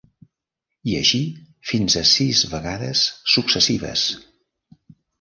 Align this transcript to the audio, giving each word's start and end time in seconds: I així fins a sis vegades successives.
I 0.93 0.95
així 0.99 1.19
fins 1.73 1.99
a 2.03 2.03
sis 2.13 2.43
vegades 2.57 3.07
successives. 3.37 4.11